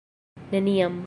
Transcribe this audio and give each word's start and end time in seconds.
neniam 0.51 0.99